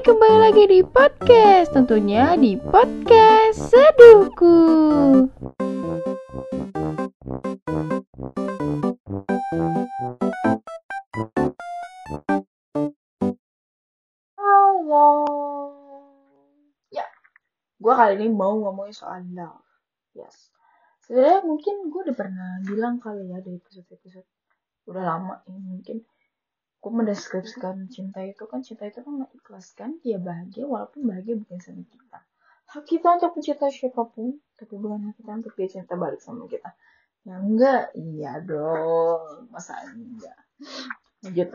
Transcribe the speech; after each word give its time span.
Hai, 0.00 0.08
kembali 0.16 0.38
lagi 0.40 0.64
di 0.64 0.80
podcast, 0.80 1.76
tentunya 1.76 2.32
di 2.32 2.56
podcast 2.56 3.68
Seduhku. 3.68 4.56
Halo. 14.40 15.08
Ya, 16.88 17.04
gue 17.76 17.92
kali 17.92 18.24
ini 18.24 18.32
mau 18.32 18.56
ngomongin 18.56 18.96
soal 18.96 19.20
love. 19.36 19.68
Yes. 20.16 20.48
Sebenarnya 21.04 21.44
mungkin 21.44 21.92
gue 21.92 22.08
udah 22.08 22.16
pernah 22.16 22.64
bilang 22.64 22.96
kali 23.04 23.28
ya 23.28 23.44
di 23.44 23.52
episode-episode 23.52 24.24
udah 24.88 25.04
lama 25.04 25.44
ini 25.44 25.60
mungkin 25.60 26.00
gue 26.80 26.92
mendeskripsikan 26.92 27.92
cinta 27.92 28.24
itu? 28.24 28.48
Kan 28.48 28.64
cinta 28.64 28.88
itu 28.88 29.04
kan 29.04 29.24
mengikhlaskan 29.24 30.00
dia 30.00 30.16
bahagia 30.16 30.64
walaupun 30.64 31.04
bahagia 31.04 31.36
bukan 31.36 31.60
sama 31.60 31.84
kita. 31.84 32.18
Hak 32.70 32.84
kita 32.88 33.08
untuk 33.20 33.36
mencintai 33.36 33.72
siapa 33.74 34.02
pun 34.08 34.40
tapi 34.56 34.74
bukan 34.80 35.10
hak 35.10 35.14
kita 35.20 35.30
untuk 35.36 35.52
dia 35.60 35.68
cinta 35.68 35.94
balik 36.00 36.24
sama 36.24 36.48
kita. 36.48 36.72
Ya 37.28 37.36
enggak? 37.36 37.92
Iya 37.92 38.40
dong. 38.40 39.52
Masa 39.52 39.76
enggak? 39.92 40.38
Lanjut. 41.20 41.48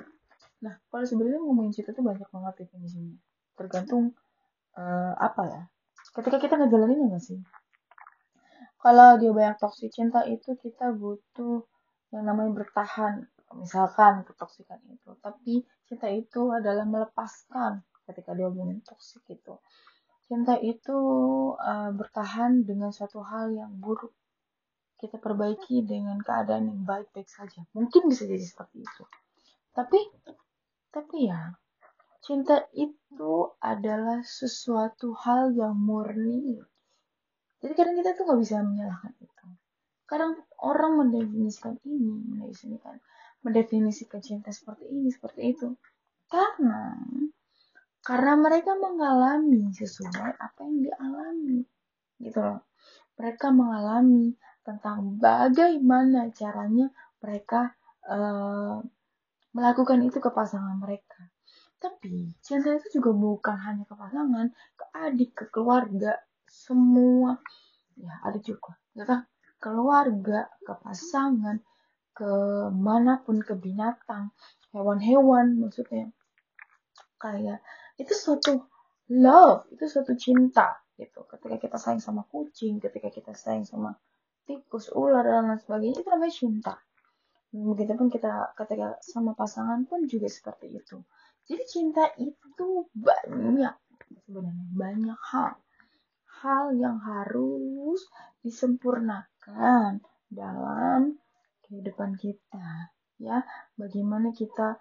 Nah 0.61 0.77
kalau 0.93 1.05
sebenarnya 1.09 1.41
ngomongin 1.41 1.73
cinta 1.73 1.91
tuh 1.97 2.05
banyak 2.05 2.29
banget 2.29 2.53
definisinya. 2.61 3.17
Tergantung 3.57 4.13
uh, 4.77 5.13
apa 5.17 5.41
ya? 5.49 5.61
Ketika 6.13 6.37
kita 6.37 6.53
ngejalanin 6.61 7.09
enggak 7.09 7.23
sih? 7.25 7.41
Kalau 8.77 9.17
dia 9.17 9.33
banyak 9.33 9.57
toksik 9.57 9.89
cinta 9.89 10.21
itu 10.29 10.53
kita 10.61 10.93
butuh 10.93 11.65
yang 12.13 12.29
namanya 12.29 12.53
bertahan 12.53 13.25
misalkan 13.57 14.27
ketoksikan 14.27 14.79
itu. 14.91 15.15
Tapi 15.23 15.63
cinta 15.87 16.07
itu 16.11 16.51
adalah 16.51 16.83
melepaskan 16.83 17.83
ketika 18.05 18.37
dia 18.37 18.47
ngomongin 18.51 18.83
toksik 18.85 19.23
itu. 19.31 19.57
Cinta 20.25 20.57
itu 20.57 20.97
uh, 21.57 21.91
bertahan 21.93 22.65
dengan 22.65 22.89
suatu 22.89 23.21
hal 23.21 23.53
yang 23.53 23.71
buruk. 23.77 24.13
Kita 24.97 25.21
perbaiki 25.21 25.85
dengan 25.85 26.17
keadaan 26.23 26.71
yang 26.71 26.81
baik-baik 26.81 27.29
saja. 27.29 27.61
Mungkin 27.77 28.09
bisa 28.09 28.25
jadi 28.25 28.41
seperti 28.41 28.81
itu. 28.81 29.03
Tapi 29.75 29.99
tapi 30.89 31.27
ya 31.27 31.51
cinta 32.23 32.65
itu 32.73 33.53
adalah 33.61 34.23
sesuatu 34.25 35.13
hal 35.13 35.53
yang 35.53 35.77
murni. 35.77 36.57
Jadi 37.61 37.73
kadang 37.77 37.95
kita 37.99 38.17
tuh 38.17 38.23
nggak 38.25 38.41
bisa 38.41 38.65
menyalahkan 38.65 39.13
itu. 39.21 39.45
Kadang 40.09 40.41
orang 40.63 40.91
mendefinisikan 41.05 41.77
ini 41.85 42.17
mendefinisikan 42.33 42.97
mendefinisikan 43.45 44.25
cinta 44.25 44.49
seperti 44.49 44.89
ini 44.89 45.13
seperti 45.13 45.53
itu. 45.53 45.69
Karena 46.25 46.97
karena 48.01 48.33
mereka 48.37 48.73
mengalami 48.73 49.69
sesuai 49.69 50.37
apa 50.41 50.59
yang 50.65 50.89
dialami 50.89 51.61
gitu 52.21 52.41
loh. 52.41 52.65
Mereka 53.21 53.53
mengalami 53.53 54.33
tentang 54.65 55.21
bagaimana 55.21 56.33
caranya 56.33 56.89
mereka 57.21 57.77
uh, 58.09 58.81
melakukan 59.53 60.01
itu 60.01 60.17
ke 60.17 60.29
pasangan 60.33 60.81
mereka. 60.81 61.29
Tapi 61.77 62.33
cinta 62.41 62.73
itu 62.73 62.97
juga 62.97 63.13
bukan 63.13 63.57
hanya 63.61 63.85
ke 63.85 63.93
pasangan 63.93 64.49
ke 64.73 64.85
adik 64.97 65.31
ke 65.37 65.45
keluarga 65.53 66.17
semua. 66.49 67.37
Ya 67.95 68.19
ada 68.25 68.41
juga 68.41 68.75
gitu 68.97 69.15
keluarga, 69.65 70.45
ke 70.61 70.73
pasangan, 70.85 71.57
ke 72.15 72.31
mana 72.71 73.19
pun 73.19 73.43
ke 73.43 73.53
binatang, 73.59 74.31
hewan-hewan 74.71 75.59
maksudnya. 75.59 76.09
Kayak 77.19 77.59
itu 77.99 78.13
suatu 78.15 78.71
love, 79.11 79.67
itu 79.75 79.85
suatu 79.91 80.15
cinta 80.15 80.79
gitu. 80.95 81.27
Ketika 81.27 81.59
kita 81.59 81.77
sayang 81.77 81.99
sama 81.99 82.23
kucing, 82.31 82.79
ketika 82.79 83.11
kita 83.11 83.35
sayang 83.35 83.67
sama 83.67 83.99
tikus, 84.47 84.87
ular 84.95 85.27
dan 85.27 85.51
lain 85.51 85.59
sebagainya 85.59 85.99
itu 85.99 86.09
namanya 86.09 86.33
cinta. 86.33 86.75
Begitupun 87.51 88.07
kita 88.07 88.55
ketika 88.55 88.99
sama 89.03 89.35
pasangan 89.35 89.83
pun 89.83 90.07
juga 90.07 90.31
seperti 90.31 90.71
itu. 90.71 91.03
Jadi 91.45 91.63
cinta 91.67 92.09
itu 92.15 92.89
banyak 92.95 93.75
sebenarnya 94.25 94.65
banyak 94.73 95.19
hal 95.31 95.51
hal 96.45 96.75
yang 96.77 96.99
harus 96.99 98.05
disempurnakan 98.43 100.03
dalam 100.29 101.17
kehidupan 101.67 102.15
kita 102.17 102.93
ya 103.19 103.41
bagaimana 103.79 104.31
kita 104.35 104.77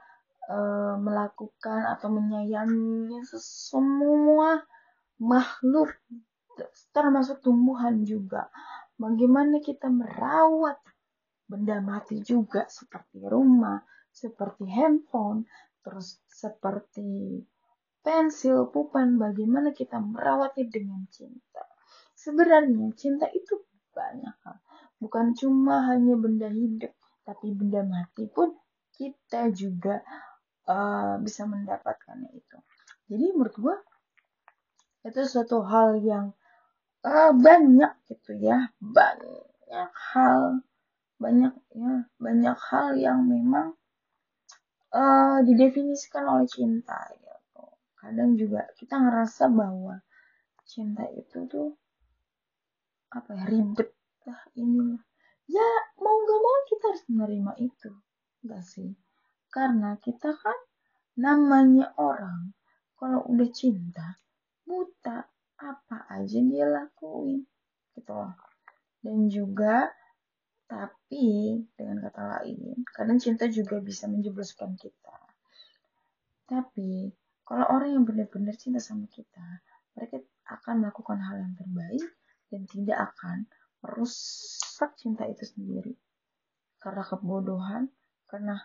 e, 0.46 0.58
melakukan 0.98 1.86
atau 1.96 2.08
menyayangi 2.10 3.22
semua 3.38 4.62
makhluk 5.22 5.94
termasuk 6.94 7.42
tumbuhan 7.42 8.02
juga 8.02 8.50
bagaimana 8.98 9.58
kita 9.62 9.90
merawat 9.90 10.78
benda 11.46 11.78
mati 11.82 12.22
juga 12.22 12.66
seperti 12.66 13.22
rumah 13.26 13.82
seperti 14.10 14.66
handphone 14.70 15.46
terus 15.84 16.22
seperti 16.26 17.42
pensil, 18.04 18.68
pupan, 18.68 19.16
bagaimana 19.16 19.72
kita 19.72 19.96
merawatnya 19.96 20.68
dengan 20.68 21.08
cinta. 21.08 21.64
Sebenarnya 22.12 22.92
cinta 22.92 23.26
itu 23.32 23.64
banyak 23.96 24.36
hal. 24.44 24.56
Bukan 25.04 25.36
cuma 25.36 25.84
hanya 25.92 26.16
benda 26.16 26.48
hidup, 26.48 26.96
tapi 27.28 27.52
benda 27.52 27.84
mati 27.84 28.24
pun 28.24 28.56
kita 28.96 29.52
juga 29.52 30.00
uh, 30.64 31.20
bisa 31.20 31.44
mendapatkannya 31.44 32.32
itu. 32.32 32.56
Jadi 33.12 33.24
menurut 33.36 33.56
gue 33.60 33.76
itu 35.04 35.20
suatu 35.28 35.60
hal 35.68 36.00
yang 36.00 36.32
uh, 37.04 37.36
banyak 37.36 37.92
gitu 38.08 38.32
ya, 38.40 38.72
banyak 38.80 39.92
hal, 39.92 40.64
banyak 41.20 41.52
ya, 41.76 42.08
banyak 42.16 42.56
hal 42.72 42.96
yang 42.96 43.28
memang 43.28 43.76
uh, 44.96 45.44
didefinisikan 45.44 46.24
oleh 46.24 46.48
cinta 46.48 46.96
kadang 48.04 48.36
juga 48.36 48.68
kita 48.76 49.00
ngerasa 49.00 49.48
bahwa 49.48 50.04
cinta 50.68 51.08
itu 51.16 51.48
tuh 51.48 51.72
apa 53.08 53.32
ya 53.32 53.44
ribet 53.48 53.88
lah 54.24 54.42
ini 54.56 54.96
ya 55.48 55.68
mau 56.00 56.16
gak 56.24 56.40
mau 56.40 56.56
kita 56.68 56.84
harus 56.92 57.04
menerima 57.08 57.52
itu. 57.60 57.90
Enggak 58.44 58.64
sih. 58.64 58.90
Karena 59.52 59.96
kita 60.00 60.34
kan 60.34 60.58
namanya 61.14 61.94
orang 62.00 62.52
kalau 62.98 63.22
udah 63.30 63.48
cinta 63.54 64.18
buta 64.64 65.28
apa 65.60 65.98
aja 66.10 66.38
dia 66.40 66.66
lakuin 66.66 67.44
gitu 67.94 68.12
loh. 68.12 68.34
Dan 69.04 69.28
juga 69.28 69.92
tapi 70.64 71.60
dengan 71.76 72.00
kata 72.08 72.22
lain 72.40 72.82
kadang 72.88 73.20
cinta 73.20 73.44
juga 73.46 73.78
bisa 73.78 74.08
menjebloskan 74.08 74.74
kita. 74.80 75.16
Tapi 76.48 77.12
kalau 77.44 77.68
orang 77.76 77.92
yang 77.92 78.04
benar-benar 78.08 78.56
cinta 78.56 78.80
sama 78.80 79.04
kita, 79.12 79.60
mereka 79.92 80.24
akan 80.48 80.84
melakukan 80.84 81.20
hal 81.20 81.36
yang 81.44 81.52
terbaik 81.56 82.08
dan 82.48 82.60
tidak 82.64 82.98
akan 83.12 83.44
merusak 83.84 84.96
cinta 84.96 85.28
itu 85.28 85.44
sendiri. 85.44 85.92
Karena 86.80 87.04
kebodohan, 87.04 87.92
karena 88.24 88.56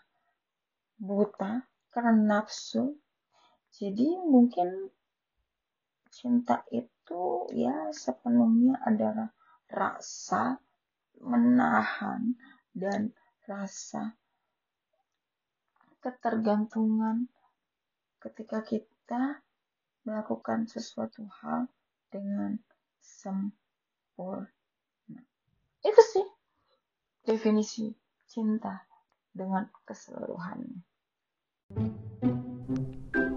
buta, 0.95 1.67
karena 1.91 2.15
nafsu. 2.15 2.95
Jadi 3.75 4.15
mungkin 4.15 4.87
cinta 6.07 6.63
itu 6.71 7.51
ya 7.51 7.91
sepenuhnya 7.91 8.79
adalah 8.81 9.29
rasa 9.69 10.57
menahan 11.19 12.33
dan 12.71 13.11
rasa 13.45 14.15
ketergantungan 15.99 17.27
ketika 18.23 18.63
kita 18.63 19.43
melakukan 20.07 20.65
sesuatu 20.65 21.27
hal 21.43 21.67
dengan 22.07 22.57
sempurna. 23.03 24.58
Definisi 27.29 27.93
cinta 28.25 28.89
dengan 29.29 29.69
keseluruhannya. 29.85 30.81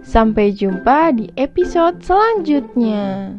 Sampai 0.00 0.56
jumpa 0.56 1.12
di 1.12 1.28
episode 1.36 2.00
selanjutnya. 2.00 3.36